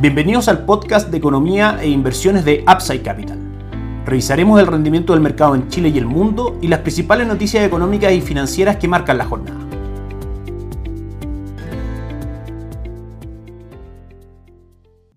[0.00, 3.36] Bienvenidos al podcast de economía e inversiones de Upside Capital.
[4.06, 8.10] Revisaremos el rendimiento del mercado en Chile y el mundo y las principales noticias económicas
[8.14, 9.60] y financieras que marcan la jornada.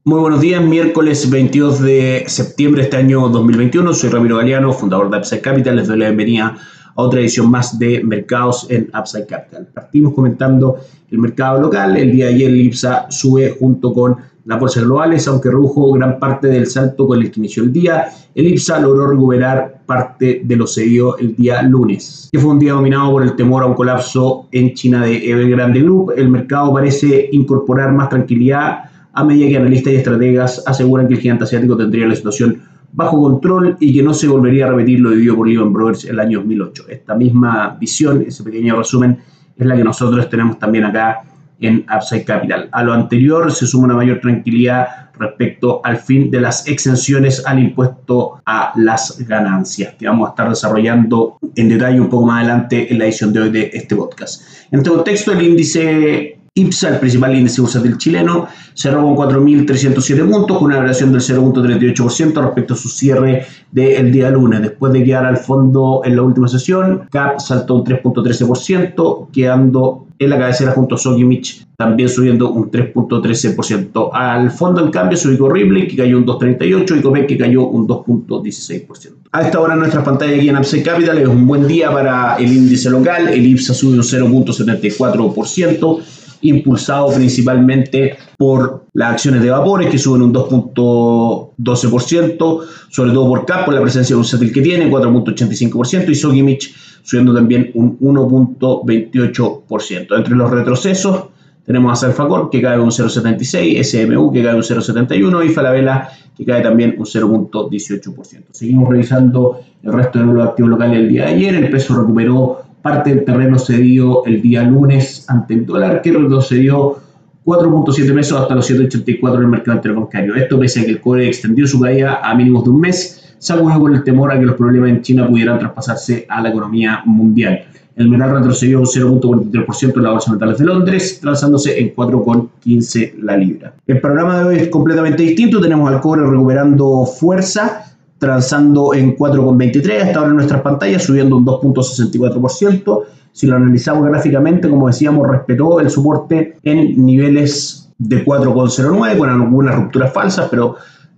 [0.03, 3.93] Muy buenos días, miércoles 22 de septiembre de este año 2021.
[3.93, 5.77] Soy Ramiro Galeano, fundador de Upside Capital.
[5.77, 6.57] Les doy la bienvenida
[6.93, 9.65] a otra edición más de Mercados en Upside Capital.
[9.73, 10.77] Partimos comentando
[11.09, 11.95] el mercado local.
[11.95, 16.19] El día de ayer el IPSA sube junto con las bolsas globales, aunque redujo gran
[16.19, 18.07] parte del salto con el que inició el día.
[18.35, 22.73] El IPSA logró recuperar parte de lo cedido el día lunes, que fue un día
[22.73, 26.13] dominado por el temor a un colapso en China de Evergrande Group.
[26.15, 31.19] El mercado parece incorporar más tranquilidad a medida que analistas y estrategas aseguran que el
[31.19, 35.11] gigante asiático tendría la situación bajo control y que no se volvería a repetir lo
[35.11, 36.85] vivido por Lehman Brothers el año 2008.
[36.89, 39.19] Esta misma visión, ese pequeño resumen,
[39.55, 41.21] es la que nosotros tenemos también acá
[41.63, 42.69] en Upside Capital.
[42.71, 47.59] A lo anterior se suma una mayor tranquilidad respecto al fin de las exenciones al
[47.59, 52.91] impuesto a las ganancias, que vamos a estar desarrollando en detalle un poco más adelante
[52.91, 54.43] en la edición de hoy de este podcast.
[54.71, 60.57] En este contexto, el índice IPSA, el principal índice bursátil chileno, cerró con 4.307 puntos,
[60.57, 64.61] con una variación del 0.38% respecto a su cierre del día lunes.
[64.61, 70.29] Después de quedar al fondo en la última sesión, CAP saltó un 3.13%, quedando en
[70.29, 74.09] la cabecera junto a Sokimich, también subiendo un 3.13%.
[74.13, 77.67] Al fondo, en cambio, se ubicó Ripley, que cayó un 2.38%, y Copec, que cayó
[77.67, 79.13] un 2.16%.
[79.31, 82.51] A esta hora nuestra pantalla aquí en Upside Capital es un buen día para el
[82.51, 83.29] índice local.
[83.29, 85.99] El IPSA subió un 0.74%
[86.43, 93.65] impulsado principalmente por las acciones de vapores que suben un 2.12%, sobre todo por CAP,
[93.65, 100.17] por la presencia de un que tiene, 4.85%, y Sogimich subiendo también un 1.28%.
[100.17, 101.25] Entre los retrocesos
[101.65, 106.45] tenemos a Salfacor que cae un 0.76, SMU que cae un 0.71 y Falabella que
[106.45, 108.43] cae también un 0.18%.
[108.51, 111.55] Seguimos revisando el resto de los activos locales el día de ayer.
[111.55, 116.97] El peso recuperó parte del terreno cedido el día lunes ante el dólar, que retrocedió
[117.45, 120.35] 4.7 pesos hasta los 7.84 en el mercado interbancario.
[120.35, 123.71] Esto pese a que el cobre extendió su caída a mínimos de un mes, salvo
[123.79, 127.63] por el temor a que los problemas en China pudieran traspasarse a la economía mundial.
[127.95, 133.13] El metal retrocedió un 0.43% en la bolsa de metales de Londres, transándose en 4.15
[133.21, 133.73] la libra.
[133.87, 135.61] El programa de hoy es completamente distinto.
[135.61, 137.92] Tenemos al cobre recuperando fuerza
[138.23, 143.03] transando en 4,23 hasta ahora en nuestras pantallas, subiendo un 2.64%.
[143.33, 149.75] Si lo analizamos gráficamente, como decíamos, respetó el soporte en niveles de 4,09 con algunas
[149.75, 150.77] rupturas falsas, pero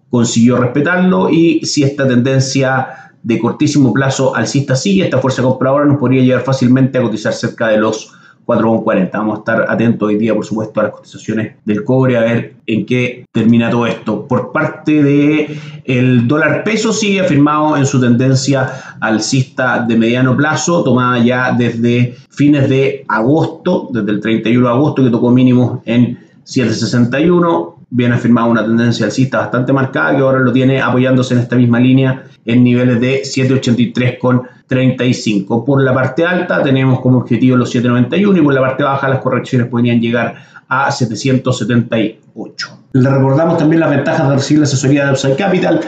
[0.09, 2.87] consiguió respetarlo y si esta tendencia
[3.21, 7.67] de cortísimo plazo alcista sigue, esta fuerza compradora nos podría llevar fácilmente a cotizar cerca
[7.67, 8.11] de los
[8.45, 9.11] 4,40.
[9.11, 12.55] Vamos a estar atentos hoy día, por supuesto, a las cotizaciones del cobre, a ver
[12.67, 14.27] en qué termina todo esto.
[14.27, 20.83] Por parte del el dólar peso, sigue afirmado en su tendencia alcista de mediano plazo,
[20.83, 26.19] tomada ya desde fines de agosto, desde el 31 de agosto, que tocó mínimos en
[26.43, 31.55] 761 viene afirmado una tendencia alcista bastante marcada que ahora lo tiene apoyándose en esta
[31.55, 35.63] misma línea en niveles de 783 con 35.
[35.63, 39.19] Por la parte alta tenemos como objetivo los 791 y por la parte baja las
[39.19, 40.35] correcciones podrían llegar
[40.67, 42.79] a 778.
[42.91, 45.79] Le recordamos también las ventajas de recibir la asesoría de Upside Capital,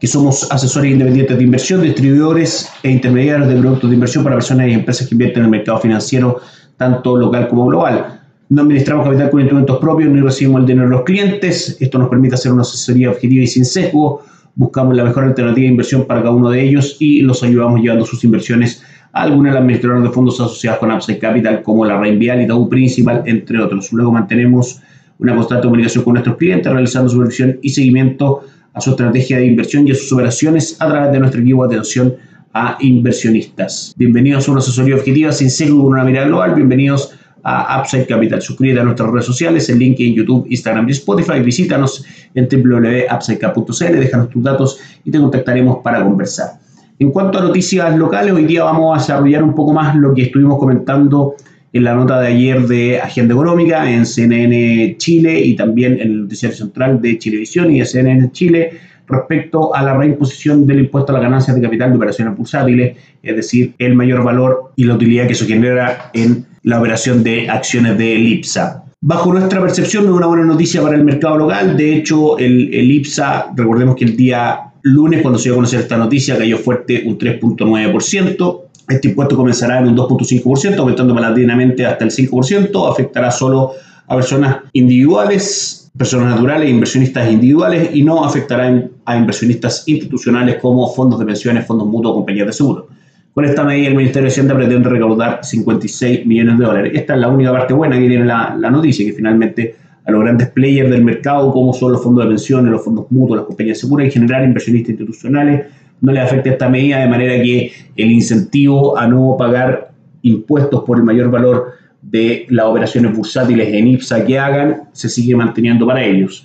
[0.00, 4.68] que somos asesores independientes de inversión, distribuidores e intermediarios de productos de inversión para personas
[4.68, 6.40] y empresas que invierten en el mercado financiero,
[6.78, 8.21] tanto local como global.
[8.52, 11.74] No administramos capital con instrumentos propios ni recibimos el dinero de los clientes.
[11.80, 14.20] Esto nos permite hacer una asesoría objetiva y sin sesgo
[14.56, 18.04] buscamos la mejor alternativa de inversión para cada uno de ellos y los ayudamos llevando
[18.04, 18.82] sus inversiones
[19.14, 22.68] a alguna de administradoras de fondos asociados con Upside Capital, como la Reinvial y Tau
[22.68, 23.90] Principal, entre otros.
[23.90, 24.82] Luego mantenemos
[25.18, 28.42] una constante comunicación con nuestros clientes, realizando supervisión y seguimiento
[28.74, 31.76] a su estrategia de inversión y a sus operaciones a través de nuestro equipo de
[31.76, 32.16] atención
[32.52, 33.94] a inversionistas.
[33.96, 36.54] Bienvenidos a una asesoría objetiva sin sesgo con una mirada global.
[36.54, 38.40] Bienvenidos a Upside Capital.
[38.40, 41.40] Suscríbete a nuestras redes sociales, el link en YouTube, Instagram y Spotify.
[41.40, 42.04] Visítanos
[42.34, 46.60] en www.upsidecap.cl, déjanos tus datos y te contactaremos para conversar.
[46.98, 50.22] En cuanto a noticias locales, hoy día vamos a desarrollar un poco más lo que
[50.22, 51.34] estuvimos comentando
[51.72, 56.22] en la nota de ayer de Agenda Económica en CNN Chile y también en el
[56.22, 58.72] noticiario central de Chilevisión y de CNN Chile
[59.08, 63.36] respecto a la reimposición del impuesto a las ganancias de capital de operaciones bursátiles, es
[63.36, 67.98] decir, el mayor valor y la utilidad que eso genera en la operación de acciones
[67.98, 68.84] de IPSA.
[69.00, 71.76] Bajo nuestra percepción, no es una buena noticia para el mercado local.
[71.76, 75.80] De hecho, el, el IPSA, recordemos que el día lunes, cuando se dio a conocer
[75.80, 78.60] esta noticia, cayó fuerte un 3.9%.
[78.88, 82.90] Este impuesto comenzará en un 2.5%, aumentando paulatinamente hasta el 5%.
[82.90, 83.72] Afectará solo
[84.06, 91.18] a personas individuales personas naturales inversionistas individuales y no afectará a inversionistas institucionales como fondos
[91.18, 92.88] de pensiones, fondos mutuos, compañías de seguro.
[93.34, 96.92] Con esta medida, el Ministerio de Hacienda pretende recaudar 56 millones de dólares.
[96.94, 99.74] Esta es la única parte buena que tiene la, la noticia, que finalmente
[100.04, 103.38] a los grandes players del mercado, como son los fondos de pensiones, los fondos mutuos,
[103.38, 105.66] las compañías de seguro, en general inversionistas institucionales,
[106.02, 109.92] no les afecta esta medida de manera que el incentivo a no pagar
[110.22, 115.36] impuestos por el mayor valor de las operaciones bursátiles en IPSA que hagan se sigue
[115.36, 116.44] manteniendo para ellos.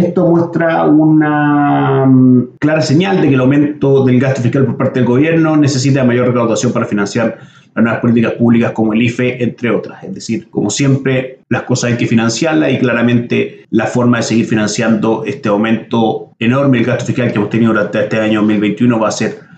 [0.00, 5.00] Esto muestra una mm, clara señal de que el aumento del gasto fiscal por parte
[5.00, 7.38] del gobierno necesita mayor recaudación para financiar
[7.74, 10.02] las nuevas políticas públicas como el IFE, entre otras.
[10.02, 14.46] Es decir, como siempre, las cosas hay que financiarlas y claramente la forma de seguir
[14.46, 19.08] financiando este aumento enorme del gasto fiscal que hemos tenido durante este año 2021 va
[19.08, 19.49] a ser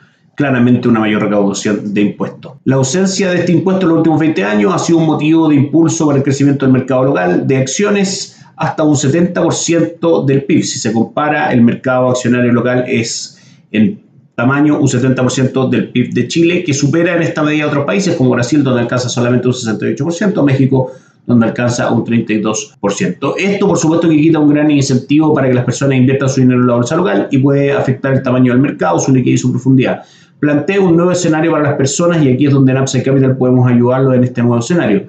[0.42, 2.54] claramente una mayor recaudación de impuestos.
[2.64, 5.54] La ausencia de este impuesto en los últimos 20 años ha sido un motivo de
[5.54, 10.64] impulso para el crecimiento del mercado local de acciones hasta un 70% del PIB.
[10.64, 13.38] Si se compara, el mercado accionario local es
[13.70, 14.02] en
[14.34, 18.16] tamaño un 70% del PIB de Chile, que supera en esta medida a otros países
[18.16, 20.90] como Brasil, donde alcanza solamente un 68%, México,
[21.24, 23.34] donde alcanza un 32%.
[23.38, 26.60] Esto, por supuesto, que quita un gran incentivo para que las personas inviertan su dinero
[26.60, 29.52] en la bolsa local y puede afectar el tamaño del mercado, su liquidez y su
[29.52, 30.02] profundidad.
[30.42, 33.70] Plantea un nuevo escenario para las personas y aquí es donde en Upside Capital podemos
[33.70, 35.04] ayudarlo en este nuevo escenario.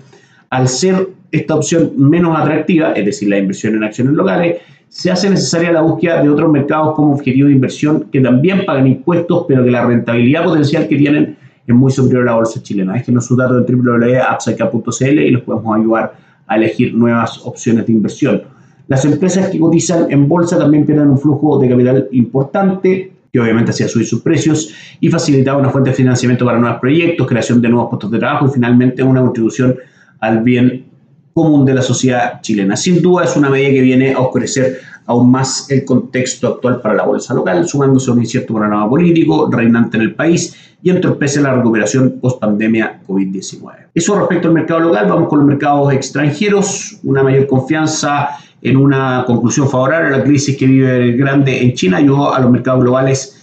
[0.52, 4.58] Al ser esta opción menos atractiva, es decir, la inversión en acciones locales,
[4.90, 8.86] se hace necesaria la búsqueda de otros mercados como objetivo de inversión que también pagan
[8.86, 11.36] impuestos, pero que la rentabilidad potencial que tienen
[11.66, 12.94] es muy superior a la bolsa chilena.
[12.94, 16.14] Déjenos su dato en www.upside.cl y los podemos ayudar
[16.46, 18.44] a elegir nuevas opciones de inversión.
[18.88, 23.72] Las empresas que cotizan en bolsa también pierden un flujo de capital importante, que obviamente
[23.72, 24.70] hacía subir sus precios
[25.00, 28.46] y facilitaba una fuente de financiamiento para nuevos proyectos, creación de nuevos puestos de trabajo
[28.46, 29.76] y finalmente una contribución
[30.20, 30.86] al bien
[31.34, 32.78] común de la sociedad chilena.
[32.78, 36.94] Sin duda es una medida que viene a oscurecer aún más el contexto actual para
[36.94, 41.42] la bolsa local, sumándose a un incierto panorama político reinante en el país y entorpece
[41.42, 43.88] la recuperación post pandemia COVID-19.
[43.96, 48.30] Eso respecto al mercado local, vamos con los mercados extranjeros, una mayor confianza
[48.64, 52.40] en una conclusión favorable a la crisis que vive el grande en China ayudó a
[52.40, 53.40] los mercados globales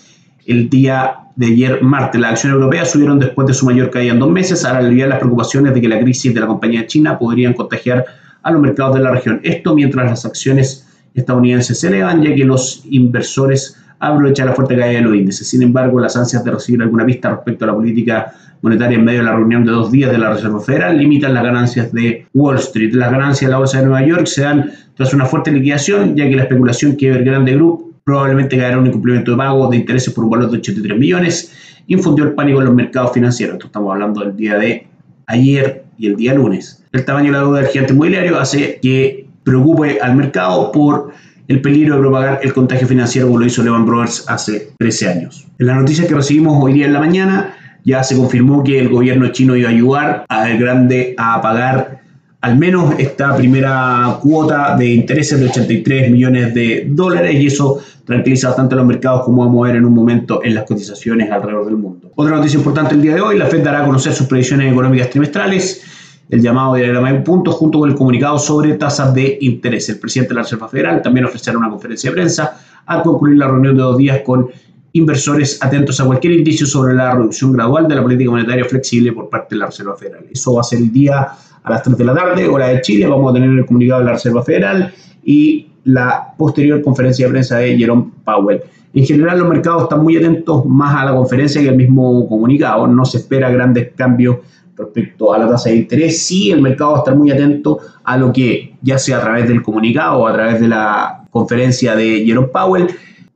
[0.46, 2.20] el día de ayer martes.
[2.20, 5.19] Las acciones europeas subieron después de su mayor caída en dos meses, al aliviar las
[5.19, 8.05] preocupaciones de que la crisis de la compañía china podrían contagiar
[8.43, 9.40] a los mercados de la región.
[9.43, 14.99] Esto mientras las acciones estadounidenses se elevan, ya que los inversores aprovechan la fuerte caída
[14.99, 15.47] de los índices.
[15.47, 18.32] Sin embargo, las ansias de recibir alguna pista respecto a la política
[18.62, 21.44] monetaria en medio de la reunión de dos días de la Reserva Federal limitan las
[21.44, 22.93] ganancias de Wall Street.
[22.94, 26.29] Las ganancias de la Bolsa de Nueva York se dan tras una fuerte liquidación, ya
[26.29, 30.25] que la especulación que Evergrande Group probablemente caerá un incumplimiento de pago de intereses por
[30.25, 33.55] un valor de 83 millones, infundió el pánico en los mercados financieros.
[33.55, 34.87] Esto estamos hablando del día de
[35.26, 36.85] ayer y el día lunes.
[36.93, 41.12] El tamaño de la deuda del gigante inmobiliario hace que preocupe al mercado por
[41.50, 45.49] el peligro de propagar el contagio financiero como lo hizo Lehman Brothers hace 13 años.
[45.58, 48.88] En la noticia que recibimos hoy día en la mañana, ya se confirmó que el
[48.88, 52.02] gobierno chino iba a ayudar a Grande a pagar
[52.41, 58.46] al menos esta primera cuota de intereses de 83 millones de dólares y eso tranquiliza
[58.46, 61.67] bastante a los mercados como vamos a ver en un momento en las cotizaciones alrededor
[61.67, 62.12] del mundo.
[62.14, 65.11] Otra noticia importante el día de hoy, la Fed dará a conocer sus previsiones económicas
[65.11, 65.82] trimestrales,
[66.31, 69.88] el llamado de la un punto junto con el comunicado sobre tasas de interés.
[69.88, 73.49] El presidente de la Reserva Federal también ofrecerá una conferencia de prensa al concluir la
[73.49, 74.49] reunión de dos días con
[74.93, 79.29] inversores atentos a cualquier indicio sobre la reducción gradual de la política monetaria flexible por
[79.29, 80.25] parte de la Reserva Federal.
[80.31, 81.29] Eso va a ser el día
[81.63, 83.06] a las 3 de la tarde, hora de Chile.
[83.06, 84.93] Vamos a tener el comunicado de la Reserva Federal
[85.25, 88.60] y la posterior conferencia de prensa de Jerome Powell.
[88.93, 92.87] En general, los mercados están muy atentos más a la conferencia que al mismo comunicado.
[92.89, 94.39] No se espera grandes cambios
[94.81, 96.22] respecto a la tasa de interés.
[96.22, 99.49] Sí, el mercado va a estar muy atento a lo que, ya sea a través
[99.49, 102.89] del comunicado o a través de la conferencia de Jerome Powell,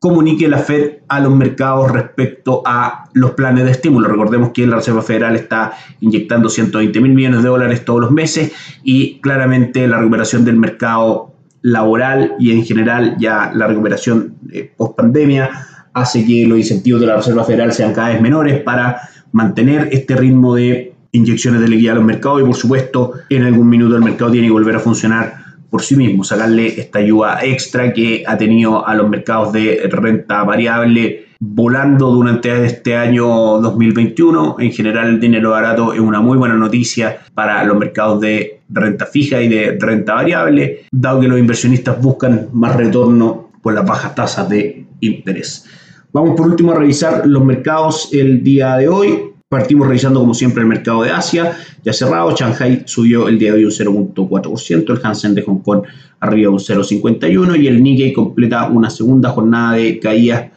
[0.04, 4.08] comunique la Fed a los mercados respecto a los planes de estímulo.
[4.08, 8.52] Recordemos que la Reserva Federal está inyectando 120 mil millones de dólares todos los meses
[8.82, 11.32] y claramente la recuperación del mercado
[11.62, 15.48] laboral y en general ya la recuperación eh, post pandemia
[15.94, 19.00] hace que los incentivos de la Reserva Federal sean cada vez menores para
[19.32, 23.68] mantener este ritmo de inyecciones de liquidez a los mercados y por supuesto en algún
[23.68, 27.92] minuto el mercado tiene que volver a funcionar por sí mismo, sacarle esta ayuda extra
[27.92, 33.26] que ha tenido a los mercados de renta variable volando durante este año
[33.61, 34.56] 2021.
[34.61, 39.06] En general, el dinero barato es una muy buena noticia para los mercados de renta
[39.06, 44.14] fija y de renta variable, dado que los inversionistas buscan más retorno por las bajas
[44.14, 45.66] tasas de interés.
[46.12, 49.33] Vamos por último a revisar los mercados el día de hoy.
[49.48, 53.58] Partimos revisando como siempre el mercado de Asia, ya cerrado, Shanghai subió el día de
[53.58, 55.82] hoy un 0.4%, el Hansen de Hong Kong
[56.18, 60.50] arriba un 0.51% y el Nikkei completa una segunda jornada de caídas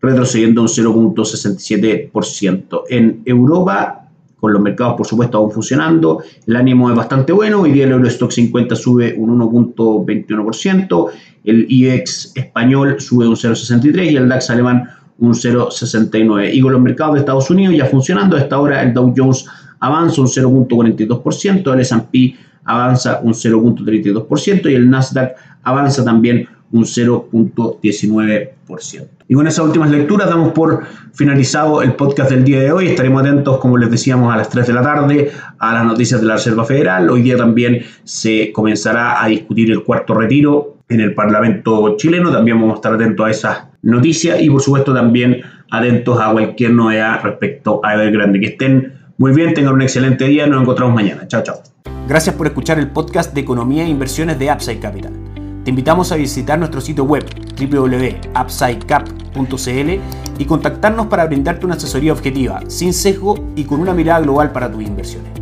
[0.00, 2.82] retrocediendo un 0.67%.
[2.88, 4.08] En Europa,
[4.38, 7.92] con los mercados por supuesto aún funcionando, el ánimo es bastante bueno, hoy día el
[7.92, 11.10] Eurostock 50 sube un 1.21%,
[11.44, 14.88] el IEX español sube un 0.63% y el DAX alemán
[15.20, 16.50] un 0,69.
[16.52, 19.46] Y con los mercados de Estados Unidos ya funcionando, a esta hora el Dow Jones
[19.78, 29.08] avanza un 0.42%, el S&P avanza un 0.32% y el Nasdaq avanza también un 0.19%.
[29.28, 32.88] Y con esas últimas lecturas damos por finalizado el podcast del día de hoy.
[32.88, 36.26] Estaremos atentos, como les decíamos, a las 3 de la tarde a las noticias de
[36.26, 37.10] la Reserva Federal.
[37.10, 42.30] Hoy día también se comenzará a discutir el cuarto retiro en el Parlamento chileno.
[42.30, 46.72] También vamos a estar atentos a esas noticias y por supuesto también atentos a cualquier
[46.72, 48.40] novedad respecto a Evergrande.
[48.40, 50.46] Que estén muy bien, tengan un excelente día.
[50.46, 51.28] Nos encontramos mañana.
[51.28, 51.62] Chao, chao.
[52.08, 55.12] Gracias por escuchar el podcast de Economía e Inversiones de Upside Capital.
[55.64, 57.24] Te invitamos a visitar nuestro sitio web
[57.58, 60.00] www.upsidecap.cl
[60.38, 64.72] y contactarnos para brindarte una asesoría objetiva, sin sesgo y con una mirada global para
[64.72, 65.39] tus inversiones.